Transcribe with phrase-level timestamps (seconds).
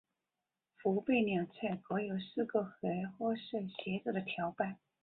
[0.81, 1.53] 腹背两侧
[1.83, 4.79] 各有四个黑褐色斜着的条斑。